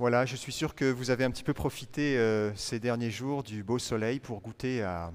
Voilà, 0.00 0.26
je 0.26 0.34
suis 0.34 0.50
sûr 0.50 0.74
que 0.74 0.90
vous 0.90 1.10
avez 1.10 1.22
un 1.22 1.30
petit 1.30 1.44
peu 1.44 1.54
profité 1.54 2.18
euh, 2.18 2.52
ces 2.56 2.80
derniers 2.80 3.12
jours 3.12 3.44
du 3.44 3.62
beau 3.62 3.78
soleil 3.78 4.18
pour 4.18 4.40
goûter 4.40 4.82
à 4.82 5.12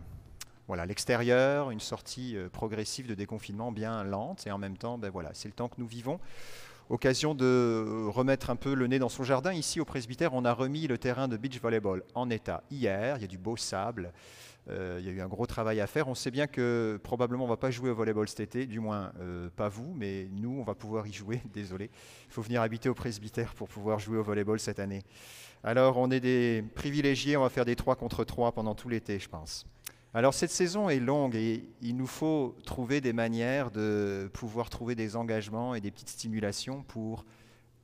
voilà, 0.68 0.86
l'extérieur, 0.86 1.70
une 1.72 1.82
sortie 1.82 2.38
euh, 2.38 2.48
progressive 2.48 3.06
de 3.06 3.14
déconfinement 3.14 3.74
bien 3.74 4.06
lente 4.06 4.48
et 4.48 4.52
en 4.52 4.58
même 4.58 4.78
temps, 4.78 4.98
ben 4.98 5.10
voilà, 5.10 5.32
c'est 5.34 5.50
le 5.50 5.54
temps 5.54 5.68
que 5.68 5.76
nous 5.80 5.88
vivons. 5.88 6.18
Occasion 6.90 7.36
de 7.36 8.08
remettre 8.08 8.50
un 8.50 8.56
peu 8.56 8.74
le 8.74 8.88
nez 8.88 8.98
dans 8.98 9.10
son 9.10 9.24
jardin. 9.24 9.54
Ici 9.54 9.80
au 9.80 9.86
presbytère, 9.86 10.34
on 10.34 10.44
a 10.44 10.54
remis 10.54 10.88
le 10.88 10.98
terrain 10.98 11.28
de 11.28 11.38
beach 11.38 11.62
volleyball 11.62 12.04
en 12.16 12.32
état 12.32 12.64
hier. 12.72 13.18
Il 13.18 13.22
y 13.22 13.26
a 13.26 13.28
du 13.28 13.38
beau 13.38 13.56
sable. 13.58 14.12
Euh, 14.70 14.98
il 15.00 15.06
y 15.06 15.10
a 15.10 15.12
eu 15.14 15.22
un 15.22 15.28
gros 15.28 15.46
travail 15.46 15.82
à 15.82 15.88
faire. 15.88 16.08
On 16.08 16.16
sait 16.16 16.32
bien 16.32 16.48
que 16.48 17.00
probablement 17.04 17.44
on 17.44 17.48
ne 17.48 17.54
va 17.54 17.58
pas 17.58 17.70
jouer 17.70 17.92
au 17.92 17.96
volleyball 17.96 18.28
cet 18.28 18.40
été, 18.40 18.66
du 18.66 18.80
moins 18.80 19.12
euh, 19.20 19.50
pas 19.56 19.70
vous, 19.70 19.94
mais 19.96 20.30
nous, 20.32 20.58
on 20.60 20.64
va 20.64 20.74
pouvoir 20.74 21.06
y 21.06 21.14
jouer. 21.14 21.44
Désolé. 21.54 21.92
Il 22.28 22.34
faut 22.34 22.42
venir 22.42 22.64
habiter 22.64 22.90
au 22.90 22.96
presbytère 22.96 23.54
pour 23.54 23.68
pouvoir 23.68 24.00
jouer 24.00 24.18
au 24.18 24.24
volleyball 24.24 24.60
cette 24.60 24.80
année. 24.80 25.04
Alors 25.64 25.98
on 25.98 26.10
est 26.10 26.22
des 26.22 26.64
privilégiés, 26.74 27.38
on 27.38 27.42
va 27.42 27.50
faire 27.50 27.66
des 27.66 27.76
3 27.76 27.98
contre 27.98 28.24
3 28.24 28.54
pendant 28.54 28.74
tout 28.74 28.90
l'été, 28.90 29.20
je 29.20 29.28
pense. 29.28 29.66
Alors 30.16 30.34
cette 30.34 30.50
saison 30.50 30.90
est 30.90 31.00
longue 31.00 31.36
et 31.36 31.70
il 31.84 31.96
nous 31.96 32.08
faut 32.08 32.56
trouver 32.66 33.00
des 33.00 33.14
manières 33.14 33.70
de 33.70 34.28
pouvoir 34.34 34.72
trouver 34.72 34.96
des 34.96 35.16
engagements 35.16 35.76
et 35.76 35.82
des 35.82 35.92
petites 35.92 36.10
stimulations 36.10 36.82
pour 36.82 37.26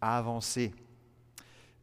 avancer. 0.01 0.73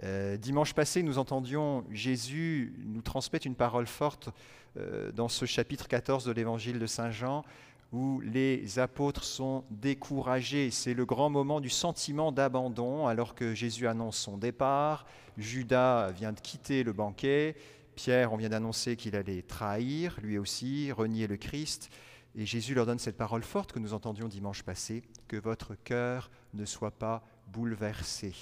Euh, 0.02 0.36
dimanche 0.36 0.74
passé, 0.74 1.04
nous 1.04 1.18
entendions 1.18 1.84
Jésus 1.92 2.74
nous 2.84 3.02
transmettre 3.02 3.46
une 3.46 3.54
parole 3.54 3.86
forte 3.86 4.30
euh, 4.76 5.12
dans 5.12 5.28
ce 5.28 5.44
chapitre 5.46 5.86
14 5.86 6.24
de 6.24 6.32
l'évangile 6.32 6.80
de 6.80 6.86
Saint 6.86 7.12
Jean 7.12 7.44
où 7.92 8.20
les 8.20 8.80
apôtres 8.80 9.22
sont 9.22 9.62
découragés. 9.70 10.72
C'est 10.72 10.94
le 10.94 11.04
grand 11.04 11.30
moment 11.30 11.60
du 11.60 11.70
sentiment 11.70 12.32
d'abandon 12.32 13.06
alors 13.06 13.36
que 13.36 13.54
Jésus 13.54 13.86
annonce 13.86 14.16
son 14.16 14.38
départ. 14.38 15.06
Judas 15.38 16.10
vient 16.10 16.32
de 16.32 16.40
quitter 16.40 16.82
le 16.82 16.92
banquet 16.92 17.54
Pierre, 17.94 18.32
on 18.32 18.36
vient 18.36 18.48
d'annoncer 18.48 18.96
qu'il 18.96 19.16
allait 19.16 19.42
trahir, 19.42 20.18
lui 20.22 20.38
aussi, 20.38 20.92
renier 20.92 21.26
le 21.26 21.36
Christ. 21.36 21.90
Et 22.34 22.46
Jésus 22.46 22.74
leur 22.74 22.86
donne 22.86 22.98
cette 22.98 23.16
parole 23.16 23.42
forte 23.42 23.72
que 23.72 23.78
nous 23.78 23.92
entendions 23.92 24.28
dimanche 24.28 24.62
passé, 24.62 25.02
que 25.28 25.36
votre 25.36 25.74
cœur 25.74 26.30
ne 26.54 26.64
soit 26.64 26.90
pas 26.90 27.22
bouleversé. 27.48 28.34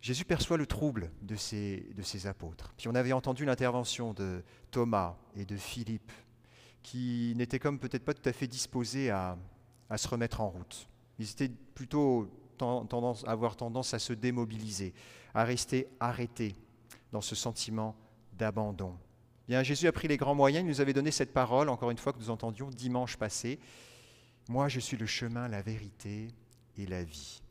Jésus 0.00 0.24
perçoit 0.24 0.56
le 0.56 0.66
trouble 0.66 1.10
de 1.22 1.36
ces, 1.36 1.86
de 1.96 2.02
ces 2.02 2.26
apôtres. 2.26 2.72
Puis 2.76 2.88
on 2.88 2.94
avait 2.94 3.12
entendu 3.12 3.44
l'intervention 3.44 4.12
de 4.14 4.42
Thomas 4.70 5.16
et 5.36 5.44
de 5.44 5.56
Philippe, 5.56 6.12
qui 6.82 7.34
n'étaient 7.36 7.60
comme 7.60 7.78
peut-être 7.78 8.04
pas 8.04 8.14
tout 8.14 8.28
à 8.28 8.32
fait 8.32 8.48
disposés 8.48 9.10
à, 9.10 9.36
à 9.88 9.98
se 9.98 10.08
remettre 10.08 10.40
en 10.40 10.48
route. 10.48 10.88
Ils 11.18 11.30
étaient 11.30 11.50
plutôt 11.74 12.28
tendance, 12.58 13.24
avoir 13.26 13.56
tendance 13.56 13.94
à 13.94 13.98
se 13.98 14.12
démobiliser, 14.12 14.92
à 15.34 15.44
rester 15.44 15.88
arrêtés, 16.00 16.56
dans 17.12 17.20
ce 17.20 17.34
sentiment 17.34 17.94
d'abandon. 18.32 18.96
Bien, 19.48 19.62
Jésus 19.62 19.86
a 19.86 19.92
pris 19.92 20.08
les 20.08 20.16
grands 20.16 20.34
moyens, 20.34 20.64
il 20.64 20.68
nous 20.68 20.80
avait 20.80 20.92
donné 20.92 21.10
cette 21.10 21.32
parole, 21.32 21.68
encore 21.68 21.90
une 21.90 21.98
fois, 21.98 22.12
que 22.12 22.18
nous 22.18 22.30
entendions 22.30 22.70
dimanche 22.70 23.16
passé. 23.16 23.58
Moi, 24.48 24.68
je 24.68 24.80
suis 24.80 24.96
le 24.96 25.06
chemin, 25.06 25.48
la 25.48 25.62
vérité 25.62 26.28
et 26.76 26.86
la 26.86 27.04
vie. 27.04 27.42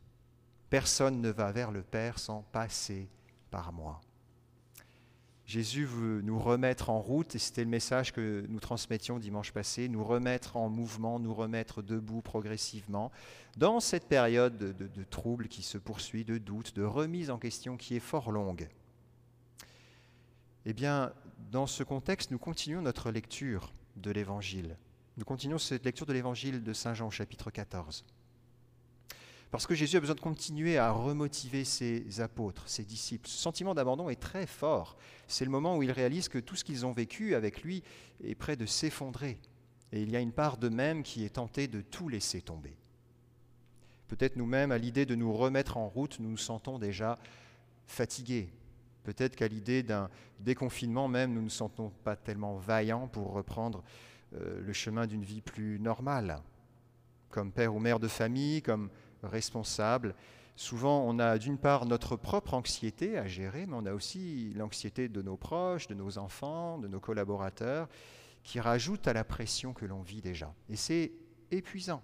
Personne 0.69 1.21
ne 1.21 1.29
va 1.29 1.51
vers 1.51 1.71
le 1.71 1.83
Père 1.83 2.17
sans 2.17 2.43
passer 2.51 3.09
par 3.49 3.73
moi. 3.73 4.01
Jésus 5.45 5.83
veut 5.83 6.21
nous 6.21 6.39
remettre 6.39 6.89
en 6.89 7.01
route, 7.01 7.35
et 7.35 7.39
c'était 7.39 7.65
le 7.65 7.69
message 7.69 8.13
que 8.13 8.45
nous 8.47 8.61
transmettions 8.61 9.19
dimanche 9.19 9.51
passé, 9.51 9.89
nous 9.89 10.03
remettre 10.03 10.55
en 10.55 10.69
mouvement, 10.69 11.19
nous 11.19 11.33
remettre 11.33 11.81
debout 11.81 12.21
progressivement, 12.21 13.11
dans 13.57 13.81
cette 13.81 14.07
période 14.07 14.57
de, 14.57 14.71
de 14.71 15.03
trouble 15.03 15.49
qui 15.49 15.61
se 15.61 15.77
poursuit, 15.77 16.23
de 16.23 16.37
doute, 16.37 16.73
de 16.73 16.83
remise 16.83 17.29
en 17.29 17.37
question 17.37 17.75
qui 17.75 17.97
est 17.97 17.99
fort 17.99 18.31
longue. 18.31 18.69
Eh 20.65 20.73
bien, 20.73 21.11
dans 21.51 21.65
ce 21.65 21.83
contexte, 21.83 22.29
nous 22.29 22.37
continuons 22.37 22.81
notre 22.81 23.09
lecture 23.09 23.73
de 23.95 24.11
l'Évangile. 24.11 24.77
Nous 25.17 25.25
continuons 25.25 25.57
cette 25.57 25.85
lecture 25.85 26.05
de 26.05 26.13
l'Évangile 26.13 26.63
de 26.63 26.73
Saint 26.73 26.93
Jean 26.93 27.07
au 27.07 27.11
chapitre 27.11 27.49
14. 27.49 28.05
Parce 29.49 29.67
que 29.67 29.75
Jésus 29.75 29.97
a 29.97 29.99
besoin 29.99 30.15
de 30.15 30.21
continuer 30.21 30.77
à 30.77 30.91
remotiver 30.91 31.65
ses 31.65 32.21
apôtres, 32.21 32.69
ses 32.69 32.85
disciples. 32.85 33.27
Ce 33.27 33.37
sentiment 33.37 33.73
d'abandon 33.73 34.09
est 34.09 34.21
très 34.21 34.45
fort. 34.47 34.95
C'est 35.27 35.43
le 35.43 35.51
moment 35.51 35.75
où 35.77 35.83
ils 35.83 35.91
réalisent 35.91 36.29
que 36.29 36.37
tout 36.37 36.55
ce 36.55 36.63
qu'ils 36.63 36.85
ont 36.85 36.93
vécu 36.93 37.35
avec 37.35 37.63
lui 37.63 37.83
est 38.23 38.35
près 38.35 38.55
de 38.55 38.65
s'effondrer. 38.65 39.39
Et 39.91 40.01
il 40.01 40.09
y 40.09 40.15
a 40.15 40.21
une 40.21 40.31
part 40.31 40.57
d'eux-mêmes 40.57 41.03
qui 41.03 41.25
est 41.25 41.35
tentée 41.35 41.67
de 41.67 41.81
tout 41.81 42.07
laisser 42.07 42.41
tomber. 42.41 42.77
Peut-être 44.07 44.37
nous-mêmes, 44.37 44.71
à 44.71 44.77
l'idée 44.77 45.05
de 45.05 45.15
nous 45.15 45.33
remettre 45.33 45.75
en 45.75 45.89
route, 45.89 46.19
nous 46.19 46.29
nous 46.29 46.37
sentons 46.37 46.79
déjà 46.79 47.17
fatigués, 47.87 48.53
Peut-être 49.03 49.35
qu'à 49.35 49.47
l'idée 49.47 49.83
d'un 49.83 50.09
déconfinement 50.39 51.07
même, 51.07 51.31
nous 51.31 51.39
ne 51.39 51.45
nous 51.45 51.49
sentons 51.49 51.91
pas 52.03 52.15
tellement 52.15 52.55
vaillants 52.55 53.07
pour 53.07 53.33
reprendre 53.33 53.83
euh, 54.35 54.61
le 54.61 54.73
chemin 54.73 55.07
d'une 55.07 55.23
vie 55.23 55.41
plus 55.41 55.79
normale. 55.79 56.41
Comme 57.29 57.51
père 57.51 57.75
ou 57.75 57.79
mère 57.79 57.99
de 57.99 58.07
famille, 58.07 58.61
comme 58.61 58.89
responsable, 59.23 60.15
souvent 60.55 61.03
on 61.07 61.19
a 61.19 61.37
d'une 61.37 61.57
part 61.57 61.85
notre 61.85 62.15
propre 62.15 62.53
anxiété 62.53 63.17
à 63.17 63.27
gérer, 63.27 63.65
mais 63.65 63.75
on 63.75 63.85
a 63.85 63.93
aussi 63.93 64.53
l'anxiété 64.55 65.09
de 65.09 65.21
nos 65.21 65.37
proches, 65.37 65.87
de 65.87 65.95
nos 65.95 66.17
enfants, 66.17 66.77
de 66.77 66.87
nos 66.87 66.99
collaborateurs, 66.99 67.87
qui 68.43 68.59
rajoute 68.59 69.07
à 69.07 69.13
la 69.13 69.23
pression 69.23 69.73
que 69.73 69.85
l'on 69.85 70.01
vit 70.01 70.21
déjà. 70.21 70.53
Et 70.69 70.75
c'est 70.75 71.11
épuisant, 71.51 72.01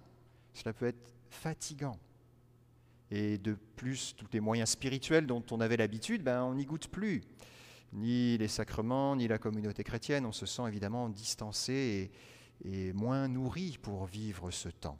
cela 0.52 0.72
peut 0.72 0.86
être 0.86 1.14
fatigant. 1.30 1.98
Et 3.10 3.38
de 3.38 3.56
plus, 3.76 4.14
tous 4.16 4.26
les 4.32 4.40
moyens 4.40 4.70
spirituels 4.70 5.26
dont 5.26 5.42
on 5.50 5.60
avait 5.60 5.76
l'habitude, 5.76 6.22
ben, 6.22 6.42
on 6.42 6.54
n'y 6.54 6.66
goûte 6.66 6.88
plus. 6.88 7.22
Ni 7.92 8.36
les 8.36 8.48
sacrements, 8.48 9.16
ni 9.16 9.28
la 9.28 9.38
communauté 9.38 9.82
chrétienne. 9.82 10.26
On 10.26 10.32
se 10.32 10.46
sent 10.46 10.62
évidemment 10.68 11.08
distancé 11.08 12.10
et, 12.64 12.88
et 12.88 12.92
moins 12.92 13.28
nourri 13.28 13.78
pour 13.80 14.06
vivre 14.06 14.50
ce 14.50 14.68
temps. 14.68 14.98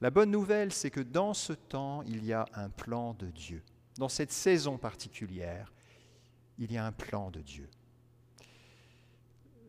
La 0.00 0.10
bonne 0.10 0.30
nouvelle, 0.30 0.72
c'est 0.72 0.90
que 0.90 1.00
dans 1.00 1.34
ce 1.34 1.52
temps, 1.52 2.02
il 2.02 2.24
y 2.24 2.32
a 2.32 2.46
un 2.54 2.70
plan 2.70 3.14
de 3.14 3.26
Dieu. 3.26 3.62
Dans 3.98 4.08
cette 4.08 4.32
saison 4.32 4.78
particulière, 4.78 5.72
il 6.58 6.72
y 6.72 6.78
a 6.78 6.86
un 6.86 6.92
plan 6.92 7.30
de 7.30 7.40
Dieu. 7.40 7.68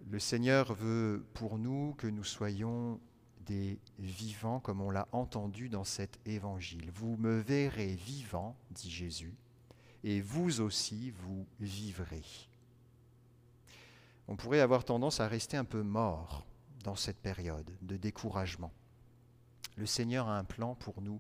Le 0.10 0.20
Seigneur 0.20 0.74
veut 0.74 1.26
pour 1.34 1.58
nous 1.58 1.94
que 1.98 2.08
nous 2.08 2.24
soyons 2.24 3.00
des 3.46 3.80
vivants 4.00 4.60
comme 4.60 4.82
on 4.82 4.90
l'a 4.90 5.08
entendu 5.12 5.70
dans 5.70 5.84
cet 5.84 6.20
évangile. 6.26 6.92
Vous 6.94 7.18
me 7.18 7.40
verrez 7.40 7.96
vivant, 7.96 8.56
dit 8.72 8.92
Jésus, 8.92 9.34
et 10.04 10.22
vous 10.22 10.62
aussi 10.62 11.12
vous 11.12 11.46
vivrez. 11.60 12.24
On 14.28 14.36
pourrait 14.36 14.62
avoir 14.62 14.86
tendance 14.86 15.20
à 15.20 15.28
rester 15.28 15.58
un 15.58 15.66
peu 15.66 15.84
mort 15.84 16.46
dans 16.84 16.96
cette 16.96 17.20
période 17.20 17.70
de 17.82 17.98
découragement. 17.98 18.72
Le 19.78 19.86
Seigneur 19.86 20.28
a 20.28 20.38
un 20.38 20.44
plan 20.44 20.76
pour 20.76 21.02
nous 21.02 21.20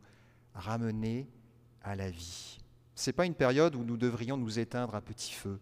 ramener 0.54 1.30
à 1.84 1.96
la 1.96 2.10
vie. 2.10 2.60
Ce 2.96 3.10
n'est 3.10 3.14
pas 3.14 3.26
une 3.26 3.36
période 3.36 3.76
où 3.76 3.84
nous 3.84 3.98
devrions 3.98 4.38
nous 4.38 4.60
éteindre 4.60 4.96
à 4.96 5.02
petit 5.02 5.32
feu, 5.32 5.60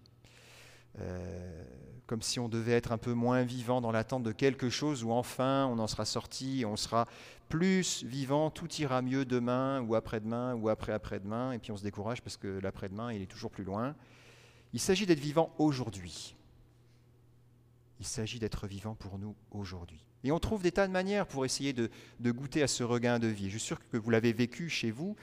euh, 0.97 1.63
comme 2.07 2.21
si 2.23 2.39
on 2.39 2.49
devait 2.49 2.71
être 2.71 2.91
un 2.91 2.97
peu 2.97 3.13
moins 3.13 3.43
vivant 3.43 3.81
dans 3.81 3.91
l'attente 3.91 4.23
de 4.23 4.31
quelque 4.31 4.69
chose 4.69 5.03
où 5.03 5.11
enfin 5.11 5.67
on 5.67 5.77
en 5.77 5.85
sera 5.85 6.05
sorti, 6.05 6.63
on 6.65 6.75
sera 6.75 7.05
plus 7.49 8.03
vivant, 8.03 8.49
tout 8.49 8.71
ira 8.73 9.01
mieux 9.01 9.25
demain 9.25 9.81
ou 9.81 9.95
après-demain 9.95 10.55
ou 10.55 10.69
après-après-demain, 10.69 11.51
et 11.51 11.59
puis 11.59 11.71
on 11.71 11.77
se 11.77 11.83
décourage 11.83 12.21
parce 12.21 12.37
que 12.37 12.47
l'après-demain, 12.47 13.13
il 13.13 13.21
est 13.21 13.27
toujours 13.27 13.51
plus 13.51 13.63
loin. 13.63 13.95
Il 14.73 14.79
s'agit 14.79 15.05
d'être 15.05 15.19
vivant 15.19 15.53
aujourd'hui. 15.57 16.35
Il 17.99 18.05
s'agit 18.05 18.39
d'être 18.39 18.67
vivant 18.67 18.95
pour 18.95 19.19
nous 19.19 19.35
aujourd'hui. 19.51 20.08
Et 20.23 20.31
on 20.31 20.39
trouve 20.39 20.61
des 20.61 20.71
tas 20.71 20.87
de 20.87 20.91
manières 20.91 21.25
pour 21.25 21.45
essayer 21.45 21.73
de, 21.73 21.89
goûter 22.21 22.61
à 22.61 22.67
ce 22.67 22.83
regain 22.83 23.19
de 23.19 23.27
vie. 23.27 23.45
Je 23.45 23.57
suis 23.57 23.67
sûr 23.67 23.79
que 23.89 23.97
vous 23.97 24.09
l'avez 24.09 24.33
vécu 24.33 24.69
chez 24.69 24.91
vous. 24.91 25.15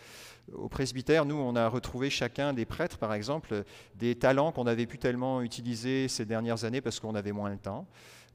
Au 0.53 0.69
presbytère, 0.69 1.25
nous, 1.25 1.35
on 1.35 1.57
a 1.57 1.69
retrouvé 1.69 2.09
chacun 2.09 2.53
des 2.53 2.65
prêtres, 2.65 2.99
par 2.99 3.13
exemple, 3.13 3.65
des 3.97 4.15
talents 4.15 4.53
qu'on 4.53 4.67
avait 4.67 4.87
pu 4.87 4.99
tellement 4.99 5.43
utiliser 5.43 6.09
ces 6.09 6.25
dernières 6.25 6.65
années 6.65 6.81
parce 6.81 7.01
qu'on 7.01 7.15
avait 7.15 7.33
moins 7.33 7.51
le 7.51 7.59
temps. 7.59 7.87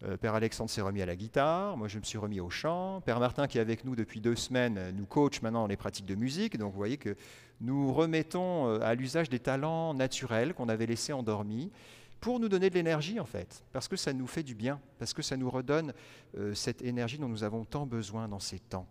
Euh, 0.04 0.18
Père 0.18 0.36
Alexandre 0.36 0.70
s'est 0.70 0.82
remis 0.82 1.02
à 1.02 1.06
la 1.06 1.16
guitare, 1.16 1.78
moi 1.78 1.88
je 1.88 2.00
me 2.00 2.04
suis 2.04 2.18
remis 2.18 2.40
au 2.40 2.50
chant. 2.50 3.02
Père 3.02 3.20
Martin, 3.20 3.48
qui 3.48 3.60
est 3.60 3.62
avec 3.62 3.86
nous 3.86 3.96
depuis 3.96 4.20
deux 4.20 4.36
semaines, 4.36 4.94
nous 4.96 5.06
coach 5.06 5.42
maintenant 5.42 5.68
les 5.68 5.78
pratiques 5.78 6.08
de 6.08 6.16
musique. 6.16 6.58
Donc 6.58 6.72
vous 6.72 6.78
voyez 6.78 6.98
que 6.98 7.16
nous 7.62 7.94
remettons 7.94 8.68
euh, 8.68 8.80
à 8.82 8.96
l'usage 8.96 9.30
des 9.30 9.40
talents 9.40 9.94
naturels 9.94 10.54
qu'on 10.54 10.70
avait 10.70 10.88
laissés 10.88 11.14
endormis 11.14 11.72
pour 12.22 12.40
nous 12.40 12.48
donner 12.48 12.70
de 12.70 12.76
l'énergie 12.76 13.20
en 13.20 13.26
fait, 13.26 13.66
parce 13.74 13.88
que 13.88 13.96
ça 13.96 14.14
nous 14.14 14.28
fait 14.28 14.44
du 14.44 14.56
bien, 14.56 14.80
parce 15.00 15.14
que 15.14 15.24
ça 15.24 15.36
nous 15.36 15.50
redonne 15.50 15.92
euh, 16.38 16.54
cette 16.54 16.84
énergie 16.84 17.18
dont 17.18 17.28
nous 17.28 17.44
avons 17.44 17.66
tant 17.66 17.88
besoin 17.88 18.30
dans 18.30 18.40
ces 18.40 18.60
temps. 18.60 18.88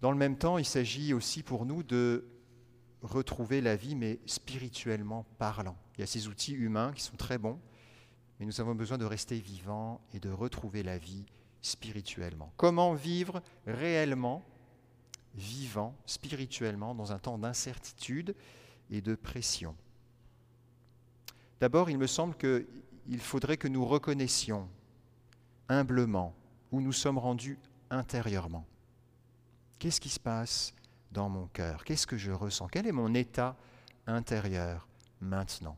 Dans 0.00 0.10
le 0.10 0.16
même 0.16 0.38
temps, 0.38 0.58
il 0.58 0.64
s'agit 0.64 1.12
aussi 1.12 1.42
pour 1.42 1.66
nous 1.66 1.82
de 1.82 2.26
retrouver 3.02 3.60
la 3.60 3.76
vie, 3.76 3.94
mais 3.94 4.20
spirituellement 4.26 5.26
parlant. 5.38 5.76
Il 5.96 6.00
y 6.00 6.04
a 6.04 6.06
ces 6.06 6.28
outils 6.28 6.54
humains 6.54 6.92
qui 6.94 7.02
sont 7.02 7.16
très 7.16 7.36
bons, 7.36 7.60
mais 8.40 8.46
nous 8.46 8.60
avons 8.60 8.74
besoin 8.74 8.96
de 8.96 9.04
rester 9.04 9.38
vivants 9.38 10.00
et 10.14 10.20
de 10.20 10.30
retrouver 10.30 10.82
la 10.82 10.96
vie 10.96 11.26
spirituellement. 11.60 12.52
Comment 12.56 12.94
vivre 12.94 13.42
réellement, 13.66 14.46
vivant 15.34 15.94
spirituellement 16.06 16.94
dans 16.94 17.12
un 17.12 17.18
temps 17.18 17.36
d'incertitude 17.36 18.34
et 18.90 19.02
de 19.02 19.14
pression? 19.14 19.76
D'abord, 21.60 21.90
il 21.90 21.98
me 21.98 22.06
semble 22.06 22.36
qu'il 22.36 23.20
faudrait 23.20 23.56
que 23.56 23.68
nous 23.68 23.84
reconnaissions 23.84 24.68
humblement 25.68 26.34
où 26.70 26.80
nous 26.80 26.92
sommes 26.92 27.18
rendus 27.18 27.58
intérieurement. 27.90 28.64
Qu'est-ce 29.78 30.00
qui 30.00 30.08
se 30.08 30.20
passe 30.20 30.74
dans 31.12 31.28
mon 31.28 31.46
cœur? 31.46 31.84
Qu'est-ce 31.84 32.06
que 32.06 32.16
je 32.16 32.32
ressens? 32.32 32.68
Quel 32.68 32.86
est 32.86 32.92
mon 32.92 33.14
état 33.14 33.56
intérieur 34.06 34.88
maintenant? 35.20 35.76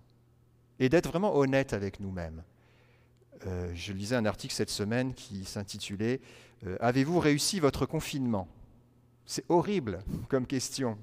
Et 0.79 0.89
d'être 0.89 1.09
vraiment 1.09 1.37
honnête 1.37 1.73
avec 1.73 2.01
nous-mêmes. 2.01 2.43
Euh, 3.47 3.71
je 3.75 3.93
lisais 3.93 4.17
un 4.17 4.27
article 4.27 4.55
cette 4.55 4.71
semaine 4.71 5.15
qui 5.15 5.45
s'intitulait 5.45 6.21
euh, 6.67 6.77
Avez-vous 6.81 7.19
réussi 7.19 7.61
votre 7.61 7.87
confinement? 7.87 8.49
C'est 9.25 9.45
horrible 9.49 10.03
comme 10.29 10.47
question. 10.47 10.99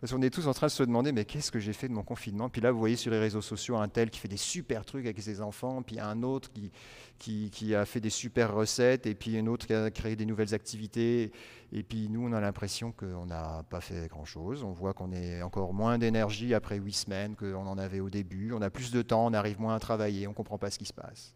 Parce 0.00 0.12
qu'on 0.12 0.20
est 0.20 0.28
tous 0.28 0.46
en 0.46 0.52
train 0.52 0.66
de 0.66 0.72
se 0.72 0.82
demander, 0.82 1.10
mais 1.10 1.24
qu'est-ce 1.24 1.50
que 1.50 1.58
j'ai 1.58 1.72
fait 1.72 1.88
de 1.88 1.94
mon 1.94 2.02
confinement? 2.02 2.50
Puis 2.50 2.60
là, 2.60 2.70
vous 2.70 2.78
voyez 2.78 2.96
sur 2.96 3.10
les 3.10 3.18
réseaux 3.18 3.40
sociaux 3.40 3.78
un 3.78 3.88
tel 3.88 4.10
qui 4.10 4.18
fait 4.18 4.28
des 4.28 4.36
super 4.36 4.84
trucs 4.84 5.06
avec 5.06 5.18
ses 5.22 5.40
enfants, 5.40 5.82
puis 5.82 5.98
un 5.98 6.22
autre 6.22 6.50
qui, 7.18 7.50
qui, 7.50 7.74
a 7.74 7.86
fait 7.86 8.00
des 8.00 8.10
super 8.10 8.54
recettes, 8.54 9.06
et 9.06 9.14
puis 9.14 9.38
un 9.38 9.46
autre 9.46 9.66
qui 9.66 9.72
a 9.72 9.90
créé 9.90 10.14
des 10.14 10.26
nouvelles 10.26 10.52
activités. 10.52 11.32
Et 11.72 11.82
puis 11.82 12.10
nous, 12.10 12.28
on 12.28 12.32
a 12.32 12.40
l'impression 12.42 12.92
qu'on 12.92 13.24
n'a 13.24 13.64
pas 13.70 13.80
fait 13.80 14.06
grand-chose. 14.08 14.64
On 14.64 14.72
voit 14.72 14.92
qu'on 14.92 15.12
est 15.12 15.40
encore 15.40 15.72
moins 15.72 15.96
d'énergie 15.96 16.52
après 16.52 16.76
huit 16.76 16.92
semaines 16.92 17.34
qu'on 17.34 17.66
en 17.66 17.78
avait 17.78 18.00
au 18.00 18.10
début. 18.10 18.52
On 18.52 18.60
a 18.60 18.68
plus 18.68 18.90
de 18.90 19.00
temps, 19.00 19.24
on 19.24 19.32
arrive 19.32 19.60
moins 19.60 19.76
à 19.76 19.80
travailler, 19.80 20.26
on 20.26 20.30
ne 20.30 20.36
comprend 20.36 20.58
pas 20.58 20.70
ce 20.70 20.78
qui 20.78 20.86
se 20.86 20.92
passe. 20.92 21.34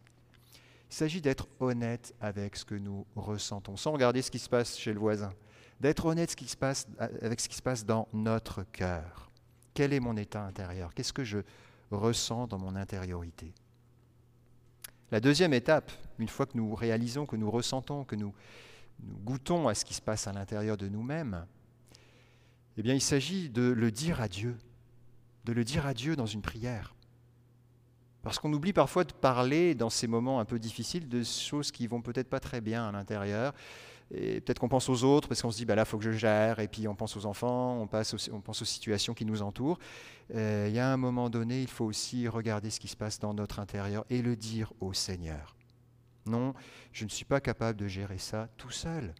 Il 0.91 0.95
s'agit 0.95 1.23
d'être 1.23 1.49
honnête 1.61 2.15
avec 2.21 2.57
ce 2.57 2.67
que 2.67 2.75
nous 2.75 3.07
ressentons, 3.17 3.77
sans 3.77 3.93
regarder 3.93 4.21
ce 4.21 4.31
qui 4.31 4.39
se 4.39 4.51
passe 4.51 4.77
chez 4.77 4.93
le 4.93 5.01
voisin 5.01 5.31
d'être 5.81 6.07
honnête 6.07 6.37
avec 7.23 7.41
ce 7.41 7.49
qui 7.49 7.57
se 7.57 7.63
passe 7.63 7.87
dans 7.87 8.09
notre 8.13 8.63
cœur. 8.65 9.31
Quel 9.75 9.93
est 9.93 10.01
mon 10.01 10.17
état 10.17 10.45
intérieur? 10.45 10.95
Qu'est-ce 10.95 11.13
que 11.13 11.25
je 11.25 11.39
ressens 11.91 12.47
dans 12.49 12.59
mon 12.59 12.77
intériorité? 12.77 13.55
La 15.11 15.21
deuxième 15.21 15.53
étape, 15.53 15.91
une 16.19 16.29
fois 16.29 16.47
que 16.47 16.57
nous 16.57 16.75
réalisons, 16.75 17.27
que 17.27 17.37
nous 17.37 17.51
ressentons, 17.51 18.05
que 18.05 18.15
nous, 18.15 18.33
goûtons 19.25 19.69
à 19.69 19.75
ce 19.75 19.85
qui 19.85 19.95
se 19.95 20.03
passe 20.03 20.27
à 20.27 20.33
l'intérieur 20.33 20.77
de 20.77 20.89
nous-mêmes, 20.89 21.47
eh 22.77 22.83
bien, 22.83 22.95
il 22.95 23.01
s'agit 23.01 23.51
de 23.51 23.63
le 23.63 23.91
dire 23.91 24.21
à 24.21 24.29
Dieu, 24.29 24.57
de 25.45 25.53
le 25.53 25.65
dire 25.65 25.87
à 25.87 25.95
Dieu 25.95 26.15
dans 26.15 26.27
une 26.27 26.43
prière. 26.43 26.95
Parce 28.23 28.39
qu'on 28.39 28.53
oublie 28.53 28.73
parfois 28.73 29.05
de 29.05 29.13
parler 29.13 29.75
dans 29.75 29.91
ces 29.91 30.07
moments 30.07 30.41
un 30.41 30.45
peu 30.45 30.59
difficiles 30.59 31.09
de 31.09 31.23
choses 31.23 31.73
qui 31.73 31.87
vont 31.87 32.03
peut-être 32.03 32.29
pas 32.29 32.41
très 32.41 32.61
bien 32.61 32.89
à 32.89 32.93
l'intérieur, 32.93 33.55
et 34.13 34.41
peut-être 34.41 34.59
qu'on 34.59 34.69
pense 34.69 34.89
aux 34.89 35.05
autres 35.05 35.29
parce 35.29 35.41
qu'on 35.41 35.51
se 35.51 35.57
dit, 35.57 35.65
bah 35.65 35.75
là, 35.75 35.83
il 35.83 35.89
faut 35.89 35.99
que 35.99 36.05
je 36.05 36.11
gère. 36.11 36.59
Et 36.59 36.69
puis 36.69 36.89
on 36.89 36.95
pense 36.95 37.17
aux 37.17 37.27
enfants, 37.27 37.75
on, 37.77 37.83
on 37.85 38.41
pense 38.41 38.63
aux 38.63 38.65
situations 38.65 39.15
qui 39.15 39.25
nous 39.25 39.43
entourent. 39.43 39.79
Euh, 40.35 40.67
il 40.69 40.75
y 40.75 40.81
a 40.81 40.93
un 40.93 40.97
moment 40.97 41.31
donné, 41.31 41.63
il 41.63 41.69
faut 41.69 41.85
aussi 41.85 42.27
regarder 42.29 42.71
ce 42.71 42.81
qui 42.81 42.89
se 42.89 42.97
passe 42.97 43.19
dans 43.19 43.35
notre 43.35 43.61
intérieur 43.61 44.05
et 44.11 44.23
le 44.23 44.37
dire 44.37 44.73
au 44.81 44.93
Seigneur. 44.93 45.57
Non, 46.27 46.55
je 46.93 47.05
ne 47.05 47.11
suis 47.11 47.25
pas 47.25 47.41
capable 47.41 47.79
de 47.79 47.87
gérer 47.87 48.19
ça 48.19 48.49
tout 48.57 48.71
seul. 48.71 49.15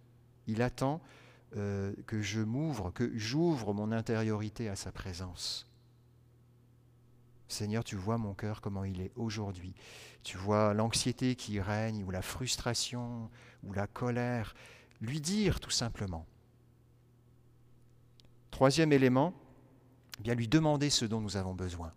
Il 0.47 0.61
attend 0.61 1.01
euh, 1.57 1.93
que 2.07 2.21
je 2.21 2.41
m'ouvre, 2.41 2.91
que 2.91 3.11
j'ouvre 3.17 3.73
mon 3.73 3.93
intériorité 3.93 4.69
à 4.69 4.77
sa 4.77 4.93
présence. 4.93 5.67
Seigneur, 7.49 7.83
tu 7.83 7.97
vois 7.97 8.19
mon 8.19 8.35
cœur 8.35 8.61
comment 8.61 8.85
il 8.85 9.01
est 9.01 9.13
aujourd'hui. 9.17 9.75
Tu 10.23 10.37
vois 10.37 10.75
l'anxiété 10.75 11.35
qui 11.35 11.61
règne, 11.61 12.05
ou 12.05 12.11
la 12.11 12.23
frustration, 12.23 13.31
ou 13.65 13.73
la 13.73 13.87
colère 13.87 14.55
lui 15.01 15.21
dire 15.21 15.61
tout 15.61 15.71
simplement. 15.71 16.27
Troisième 18.51 18.93
élément, 18.93 19.33
eh 20.25 20.35
lui 20.35 20.49
demander 20.49 20.91
ce 20.91 21.05
dont 21.05 21.21
nous 21.21 21.37
avons 21.37 21.55
besoin. 21.55 21.93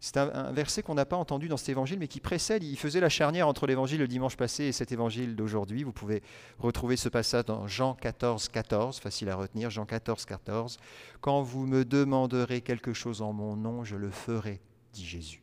C'est 0.00 0.16
un, 0.16 0.50
verset 0.50 0.82
qu'on 0.82 0.96
n'a 0.96 1.04
pas 1.04 1.16
entendu 1.16 1.46
dans 1.46 1.56
cet 1.56 1.68
évangile, 1.68 2.00
mais 2.00 2.08
qui 2.08 2.18
précède, 2.18 2.64
il 2.64 2.76
faisait 2.76 2.98
la 2.98 3.08
charnière 3.08 3.46
entre 3.46 3.68
l'évangile 3.68 4.00
le 4.00 4.08
dimanche 4.08 4.36
passé 4.36 4.64
et 4.64 4.72
cet 4.72 4.90
évangile 4.90 5.36
d'aujourd'hui. 5.36 5.84
Vous 5.84 5.92
pouvez 5.92 6.24
retrouver 6.58 6.96
ce 6.96 7.08
passage 7.08 7.44
dans 7.44 7.68
Jean 7.68 7.94
14, 7.94 8.48
14, 8.48 8.98
facile 8.98 9.28
à 9.28 9.36
retenir, 9.36 9.70
Jean 9.70 9.86
14, 9.86 10.24
14. 10.24 10.78
Quand 11.20 11.42
vous 11.42 11.68
me 11.68 11.84
demanderez 11.84 12.62
quelque 12.62 12.92
chose 12.92 13.22
en 13.22 13.32
mon 13.32 13.54
nom, 13.54 13.84
je 13.84 13.94
le 13.94 14.10
ferai, 14.10 14.60
dit 14.92 15.06
Jésus. 15.06 15.42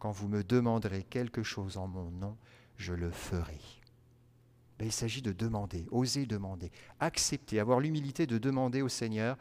Quand 0.00 0.10
vous 0.10 0.26
me 0.26 0.42
demanderez 0.42 1.04
quelque 1.04 1.44
chose 1.44 1.76
en 1.76 1.86
mon 1.86 2.10
nom, 2.10 2.36
je 2.78 2.94
le 2.94 3.12
ferai. 3.12 3.60
Ben, 4.78 4.86
il 4.86 4.92
s'agit 4.92 5.22
de 5.22 5.32
demander, 5.32 5.86
oser 5.90 6.26
demander, 6.26 6.72
accepter, 6.98 7.60
avoir 7.60 7.80
l'humilité 7.80 8.26
de 8.26 8.38
demander 8.38 8.82
au 8.82 8.88
Seigneur 8.88 9.36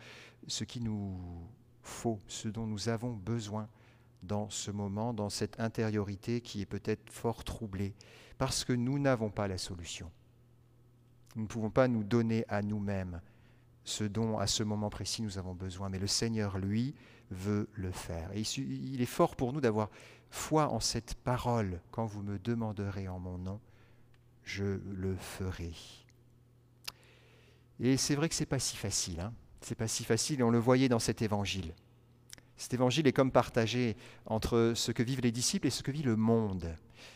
ce 0.47 0.63
qui 0.63 0.81
nous 0.81 1.17
faut, 1.81 2.19
ce 2.27 2.47
dont 2.47 2.67
nous 2.67 2.89
avons 2.89 3.13
besoin 3.13 3.67
dans 4.23 4.49
ce 4.49 4.71
moment, 4.71 5.13
dans 5.13 5.29
cette 5.29 5.59
intériorité 5.59 6.41
qui 6.41 6.61
est 6.61 6.65
peut-être 6.65 7.09
fort 7.09 7.43
troublée, 7.43 7.95
parce 8.37 8.63
que 8.63 8.73
nous 8.73 8.99
n'avons 8.99 9.29
pas 9.29 9.47
la 9.47 9.57
solution. 9.57 10.11
Nous 11.35 11.43
ne 11.43 11.47
pouvons 11.47 11.69
pas 11.69 11.87
nous 11.87 12.03
donner 12.03 12.45
à 12.47 12.61
nous-mêmes 12.61 13.21
ce 13.83 14.03
dont 14.03 14.37
à 14.37 14.47
ce 14.47 14.63
moment 14.63 14.89
précis 14.89 15.23
nous 15.23 15.37
avons 15.37 15.55
besoin, 15.55 15.89
mais 15.89 15.97
le 15.97 16.07
Seigneur, 16.07 16.59
lui, 16.59 16.93
veut 17.31 17.69
le 17.73 17.91
faire. 17.91 18.31
Et 18.33 18.41
il 18.41 19.01
est 19.01 19.05
fort 19.05 19.35
pour 19.35 19.53
nous 19.53 19.61
d'avoir 19.61 19.89
foi 20.29 20.69
en 20.69 20.79
cette 20.79 21.15
parole 21.15 21.79
quand 21.89 22.05
vous 22.05 22.21
me 22.21 22.37
demanderez 22.37 23.07
en 23.07 23.19
mon 23.19 23.37
nom 23.37 23.59
je 24.43 24.79
le 24.89 25.15
ferai. 25.15 25.73
Et 27.79 27.97
c'est 27.97 28.15
vrai 28.15 28.29
que 28.29 28.35
ce 28.35 28.41
n'est 28.41 28.47
pas 28.47 28.59
si 28.59 28.77
facile. 28.77 29.19
Hein 29.19 29.33
c'est 29.61 29.75
pas 29.75 29.87
si 29.87 30.03
facile 30.03 30.39
et 30.39 30.43
on 30.43 30.51
le 30.51 30.57
voyait 30.57 30.89
dans 30.89 30.99
cet 30.99 31.21
évangile. 31.21 31.73
Cet 32.57 32.73
évangile 32.73 33.07
est 33.07 33.13
comme 33.13 33.31
partagé 33.31 33.95
entre 34.25 34.73
ce 34.75 34.91
que 34.91 35.03
vivent 35.03 35.21
les 35.21 35.31
disciples 35.31 35.67
et 35.67 35.71
ce 35.71 35.83
que 35.83 35.91
vit 35.91 36.03
le 36.03 36.15
monde. 36.15 36.75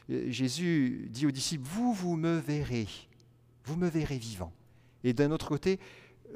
Euh, 0.10 0.32
Jésus 0.32 1.08
dit 1.10 1.26
aux 1.28 1.32
disciples, 1.32 1.66
vous, 1.66 1.94
vous 1.94 2.16
me 2.16 2.38
verrez, 2.38 2.88
vous 3.66 3.76
me 3.76 3.88
verrez 3.88 4.18
vivant. 4.18 4.54
Et 5.04 5.14
d'un 5.14 5.32
autre 5.32 5.50
côté, 5.50 5.80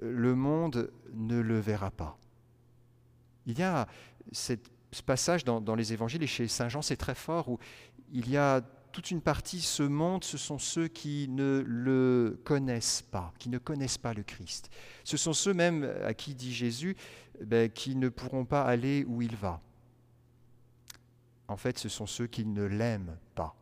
le 0.01 0.35
monde 0.35 0.91
ne 1.13 1.39
le 1.39 1.59
verra 1.59 1.91
pas. 1.91 2.17
Il 3.45 3.57
y 3.57 3.63
a 3.63 3.87
ce 4.31 4.53
passage 5.05 5.43
dans, 5.43 5.59
dans 5.59 5.75
les 5.75 5.93
évangiles 5.93 6.21
et 6.21 6.27
chez 6.27 6.47
Saint 6.47 6.69
Jean, 6.69 6.83
c'est 6.83 6.97
très 6.97 7.15
fort, 7.15 7.49
où 7.49 7.57
il 8.11 8.29
y 8.29 8.37
a 8.37 8.61
toute 8.91 9.11
une 9.11 9.21
partie, 9.21 9.61
ce 9.61 9.83
monde, 9.83 10.23
ce 10.23 10.37
sont 10.37 10.57
ceux 10.57 10.87
qui 10.87 11.27
ne 11.29 11.63
le 11.65 12.39
connaissent 12.43 13.01
pas, 13.01 13.33
qui 13.37 13.49
ne 13.49 13.57
connaissent 13.57 13.97
pas 13.97 14.13
le 14.13 14.23
Christ. 14.23 14.69
Ce 15.03 15.17
sont 15.17 15.33
ceux 15.33 15.53
même 15.53 15.91
à 16.03 16.13
qui 16.13 16.35
dit 16.35 16.53
Jésus 16.53 16.95
ben, 17.41 17.69
qui 17.69 17.95
ne 17.95 18.09
pourront 18.09 18.45
pas 18.45 18.63
aller 18.63 19.05
où 19.07 19.21
il 19.21 19.35
va. 19.35 19.61
En 21.47 21.57
fait, 21.57 21.77
ce 21.77 21.89
sont 21.89 22.05
ceux 22.05 22.27
qui 22.27 22.45
ne 22.45 22.63
l'aiment 22.63 23.17
pas. 23.35 23.55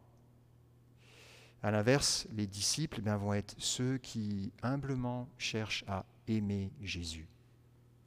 À 1.63 1.72
l'inverse, 1.72 2.28
les 2.32 2.48
disciples 2.48 3.02
ben, 3.02 3.18
vont 3.18 3.34
être 3.34 3.56
ceux 3.58 3.98
qui 3.98 4.52
humblement 4.62 5.28
cherchent 5.38 5.84
à 5.88 6.06
aimer 6.28 6.72
Jésus, 6.82 7.28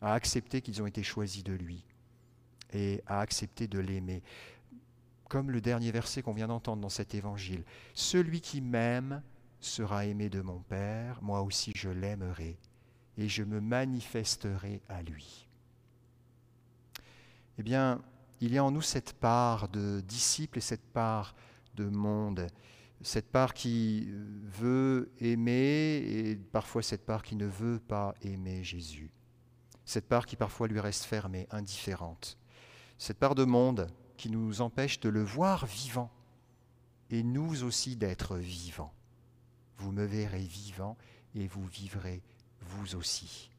à 0.00 0.14
accepter 0.14 0.60
qu'ils 0.60 0.82
ont 0.82 0.86
été 0.86 1.02
choisis 1.02 1.42
de 1.44 1.52
lui 1.52 1.84
et 2.72 3.02
à 3.06 3.20
accepter 3.20 3.66
de 3.66 3.78
l'aimer 3.78 4.22
comme 5.30 5.52
le 5.52 5.60
dernier 5.60 5.92
verset 5.92 6.22
qu'on 6.22 6.34
vient 6.34 6.48
d'entendre 6.48 6.82
dans 6.82 6.90
cet 6.90 7.14
évangile. 7.14 7.62
Celui 7.94 8.42
qui 8.42 8.60
m'aime 8.60 9.22
sera 9.60 10.04
aimé 10.04 10.28
de 10.28 10.40
mon 10.40 10.58
Père, 10.58 11.22
moi 11.22 11.40
aussi 11.40 11.72
je 11.74 11.88
l'aimerai, 11.88 12.58
et 13.16 13.28
je 13.28 13.44
me 13.44 13.60
manifesterai 13.60 14.82
à 14.88 15.02
lui. 15.02 15.46
Eh 17.58 17.62
bien, 17.62 18.02
il 18.40 18.52
y 18.52 18.58
a 18.58 18.64
en 18.64 18.72
nous 18.72 18.82
cette 18.82 19.12
part 19.12 19.68
de 19.68 20.00
disciple 20.00 20.58
et 20.58 20.62
cette 20.62 20.92
part 20.92 21.36
de 21.76 21.84
monde, 21.84 22.48
cette 23.00 23.30
part 23.30 23.54
qui 23.54 24.08
veut 24.10 25.12
aimer 25.20 25.98
et 25.98 26.36
parfois 26.36 26.82
cette 26.82 27.06
part 27.06 27.22
qui 27.22 27.36
ne 27.36 27.46
veut 27.46 27.78
pas 27.78 28.14
aimer 28.22 28.64
Jésus, 28.64 29.12
cette 29.84 30.08
part 30.08 30.26
qui 30.26 30.34
parfois 30.34 30.66
lui 30.66 30.80
reste 30.80 31.04
fermée, 31.04 31.46
indifférente, 31.50 32.36
cette 32.98 33.18
part 33.18 33.36
de 33.36 33.44
monde 33.44 33.86
qui 34.20 34.28
nous 34.28 34.60
empêche 34.60 35.00
de 35.00 35.08
le 35.08 35.22
voir 35.22 35.64
vivant 35.64 36.10
et 37.08 37.22
nous 37.22 37.64
aussi 37.64 37.96
d'être 37.96 38.36
vivants. 38.36 38.92
Vous 39.78 39.92
me 39.92 40.04
verrez 40.04 40.42
vivant 40.42 40.98
et 41.34 41.46
vous 41.46 41.66
vivrez 41.66 42.22
vous 42.60 42.96
aussi. 42.96 43.50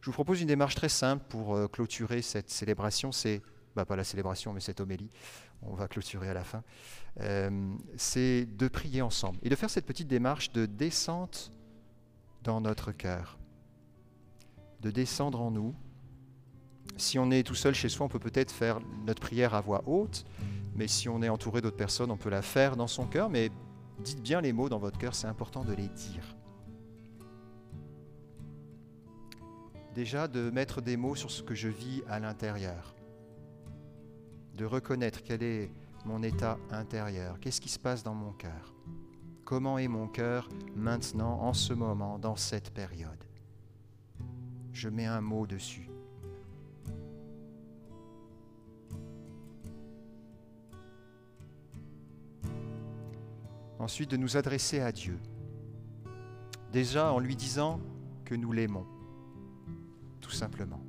Je 0.00 0.06
vous 0.06 0.12
propose 0.12 0.40
une 0.40 0.48
démarche 0.48 0.74
très 0.74 0.88
simple 0.88 1.24
pour 1.28 1.54
euh, 1.54 1.68
clôturer 1.68 2.22
cette 2.22 2.50
célébration. 2.50 3.12
C'est, 3.12 3.40
bah 3.76 3.84
pas 3.84 3.94
la 3.94 4.02
célébration, 4.02 4.52
mais 4.52 4.58
cette 4.58 4.80
homélie. 4.80 5.10
On 5.62 5.74
va 5.74 5.86
clôturer 5.86 6.28
à 6.28 6.34
la 6.34 6.42
fin. 6.42 6.64
Euh, 7.20 7.72
c'est 7.96 8.46
de 8.46 8.66
prier 8.66 9.00
ensemble 9.00 9.38
et 9.44 9.48
de 9.48 9.54
faire 9.54 9.70
cette 9.70 9.86
petite 9.86 10.08
démarche 10.08 10.50
de 10.50 10.66
descente 10.66 11.52
dans 12.42 12.60
notre 12.60 12.90
cœur, 12.90 13.38
de 14.80 14.90
descendre 14.90 15.40
en 15.40 15.52
nous 15.52 15.76
si 17.00 17.18
on 17.18 17.30
est 17.30 17.42
tout 17.42 17.54
seul 17.54 17.74
chez 17.74 17.88
soi, 17.88 18.06
on 18.06 18.08
peut 18.08 18.18
peut-être 18.18 18.52
faire 18.52 18.80
notre 19.06 19.20
prière 19.20 19.54
à 19.54 19.60
voix 19.60 19.82
haute, 19.86 20.24
mais 20.74 20.88
si 20.88 21.08
on 21.08 21.22
est 21.22 21.28
entouré 21.28 21.60
d'autres 21.60 21.76
personnes, 21.76 22.10
on 22.10 22.16
peut 22.16 22.30
la 22.30 22.42
faire 22.42 22.76
dans 22.76 22.86
son 22.86 23.06
cœur, 23.06 23.28
mais 23.28 23.50
dites 23.98 24.22
bien 24.22 24.40
les 24.40 24.52
mots 24.52 24.68
dans 24.68 24.78
votre 24.78 24.98
cœur, 24.98 25.14
c'est 25.14 25.26
important 25.26 25.64
de 25.64 25.72
les 25.72 25.88
dire. 25.88 26.36
déjà 29.94 30.28
de 30.28 30.50
mettre 30.50 30.80
des 30.80 30.96
mots 30.96 31.14
sur 31.14 31.30
ce 31.30 31.42
que 31.42 31.54
je 31.54 31.68
vis 31.68 32.02
à 32.08 32.20
l'intérieur, 32.20 32.94
de 34.56 34.64
reconnaître 34.64 35.22
quel 35.22 35.42
est 35.42 35.70
mon 36.04 36.22
état 36.22 36.58
intérieur, 36.70 37.38
qu'est-ce 37.40 37.60
qui 37.60 37.68
se 37.68 37.78
passe 37.78 38.02
dans 38.02 38.14
mon 38.14 38.32
cœur, 38.32 38.74
comment 39.44 39.78
est 39.78 39.88
mon 39.88 40.06
cœur 40.06 40.48
maintenant, 40.74 41.40
en 41.40 41.52
ce 41.52 41.72
moment, 41.72 42.18
dans 42.18 42.36
cette 42.36 42.70
période? 42.70 43.24
Je 44.72 44.88
mets 44.88 45.06
un 45.06 45.20
mot 45.20 45.46
dessus. 45.46 45.90
Ensuite, 53.80 54.10
de 54.10 54.18
nous 54.18 54.36
adresser 54.36 54.80
à 54.80 54.92
Dieu. 54.92 55.18
Déjà 56.70 57.10
en 57.10 57.18
lui 57.18 57.34
disant 57.34 57.80
que 58.26 58.34
nous 58.34 58.52
l'aimons, 58.52 58.86
tout 60.20 60.30
simplement. 60.30 60.84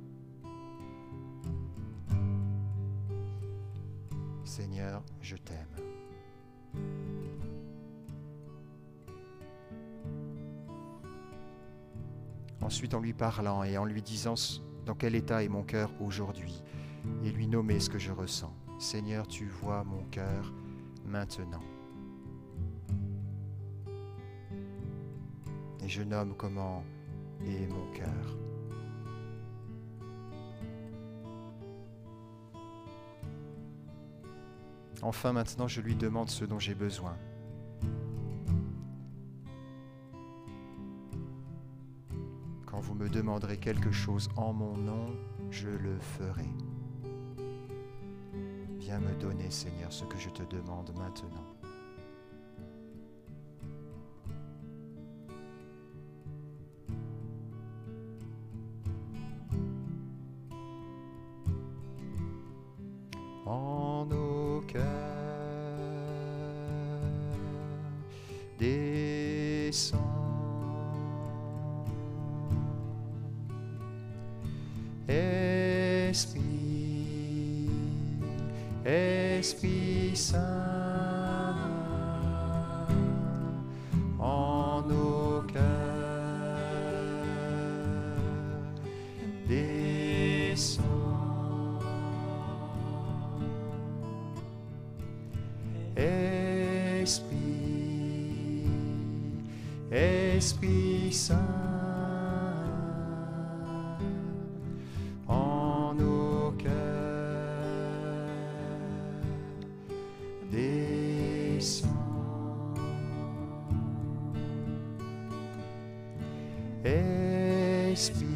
Seigneur, 4.44 5.02
je 5.22 5.36
t'aime. 5.36 5.66
Ensuite, 12.60 12.92
en 12.92 13.00
lui 13.00 13.14
parlant 13.14 13.64
et 13.64 13.78
en 13.78 13.86
lui 13.86 14.02
disant 14.02 14.34
dans 14.84 14.94
quel 14.94 15.14
état 15.14 15.42
est 15.42 15.48
mon 15.48 15.62
cœur 15.62 15.90
aujourd'hui, 15.98 16.62
et 17.24 17.30
lui 17.30 17.48
nommer 17.48 17.80
ce 17.80 17.88
que 17.88 17.98
je 17.98 18.12
ressens. 18.12 18.54
Seigneur, 18.78 19.26
tu 19.26 19.46
vois 19.46 19.82
mon 19.82 20.04
cœur 20.10 20.52
maintenant. 21.06 21.62
Je 25.92 26.02
nomme 26.02 26.34
comment 26.38 26.82
est 27.44 27.66
mon 27.66 27.86
cœur. 27.92 28.38
Enfin 35.02 35.34
maintenant, 35.34 35.68
je 35.68 35.82
lui 35.82 35.94
demande 35.94 36.30
ce 36.30 36.46
dont 36.46 36.58
j'ai 36.58 36.74
besoin. 36.74 37.14
Quand 42.64 42.80
vous 42.80 42.94
me 42.94 43.10
demanderez 43.10 43.58
quelque 43.58 43.92
chose 43.92 44.30
en 44.36 44.54
mon 44.54 44.74
nom, 44.78 45.14
je 45.50 45.68
le 45.68 45.98
ferai. 45.98 46.48
Viens 48.78 48.98
me 48.98 49.14
donner, 49.20 49.50
Seigneur, 49.50 49.92
ce 49.92 50.04
que 50.04 50.16
je 50.16 50.30
te 50.30 50.42
demande 50.44 50.90
maintenant. 50.96 51.61
En 63.46 64.06
nos 64.06 64.60
cœurs. 64.66 64.82
Descends. 68.58 69.98
Esprit, 76.12 76.40
Esprit 78.84 80.16
Saint, 80.16 81.56
en 84.18 84.82
nos 84.88 85.42
cœurs, 85.52 85.62
descends. 89.48 90.91
Esprit 99.94 101.12
Saint, 101.12 101.36
en 105.28 105.92
nos 105.92 106.52
cœurs, 106.52 106.72
descends. 110.50 111.88
Esprit, 117.92 118.26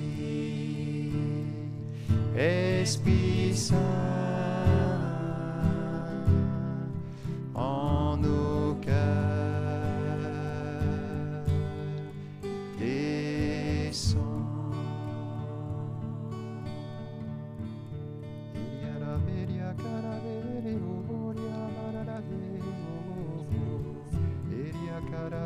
Esprit 2.36 3.54
Saint, 3.54 4.05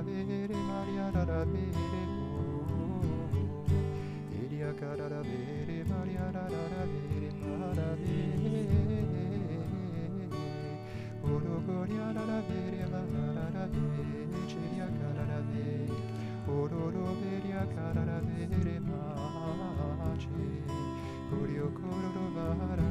cara 0.01 0.03
vere 0.03 0.55
Maria 0.55 1.11
rara 1.11 1.45
vere 1.45 1.73
Iria 4.43 4.73
cara 4.75 5.21
vere 5.23 5.85
Maria 5.89 6.31
rara 6.33 6.87
vere 6.91 7.31
Mara 7.41 7.97
vere 8.01 8.59
Oro 11.23 11.63
goria 11.67 12.13
rara 12.13 12.41
vere 12.49 12.87
Mara 12.89 13.67
vere 13.67 14.47
Ceria 14.47 14.89
cara 14.99 15.43
vere 15.51 15.93
Oro 16.47 16.91
ro 16.91 17.15
veria 17.21 17.67
cara 17.75 18.21
vere 18.25 18.81
Mace 18.81 20.29
Curio 21.29 21.71
coro 21.73 22.09
ro 22.15 22.90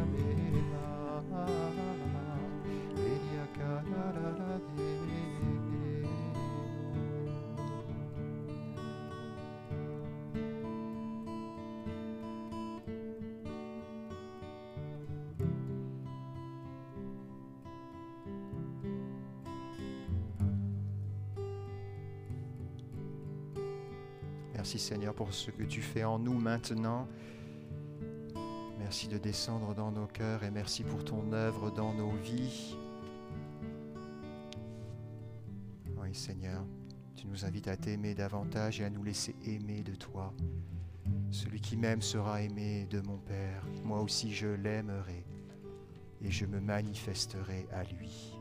Merci 24.72 24.88
Seigneur 24.88 25.16
pour 25.16 25.34
ce 25.34 25.50
que 25.50 25.64
tu 25.64 25.82
fais 25.82 26.04
en 26.04 26.20
nous 26.20 26.38
maintenant. 26.38 27.08
Merci 28.78 29.08
de 29.08 29.18
descendre 29.18 29.74
dans 29.74 29.92
nos 29.92 30.06
cœurs 30.06 30.44
et 30.44 30.52
merci 30.52 30.84
pour 30.84 31.04
ton 31.04 31.34
œuvre 31.34 31.72
dans 31.72 31.92
nos 31.92 32.12
vies. 32.12 32.78
Oui 35.98 36.14
Seigneur, 36.14 36.64
tu 37.16 37.26
nous 37.26 37.46
invites 37.46 37.68
à 37.68 37.78
t'aimer 37.78 38.14
davantage 38.14 38.80
et 38.80 38.84
à 38.84 38.92
nous 38.92 39.02
laisser 39.02 39.36
aimer 39.44 39.82
de 39.82 39.96
toi. 39.96 40.36
Celui 41.32 41.62
qui 41.62 41.76
m'aime 41.76 42.04
sera 42.04 42.44
aimé 42.44 42.86
de 42.92 43.02
mon 43.02 43.18
Père. 43.18 43.66
Moi 43.84 44.00
aussi 44.00 44.32
je 44.32 44.50
l'aimerai 44.50 45.26
et 46.22 46.30
je 46.30 46.46
me 46.46 46.60
manifesterai 46.60 47.66
à 47.72 47.86
lui. 47.86 48.39